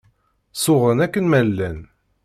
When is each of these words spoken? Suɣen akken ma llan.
Suɣen 0.63 0.99
akken 1.05 1.25
ma 1.27 1.41
llan. 1.47 1.79